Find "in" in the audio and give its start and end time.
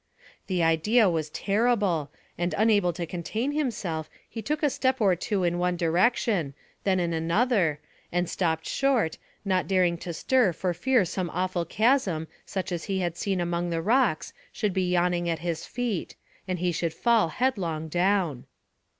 5.43-5.59, 6.99-7.13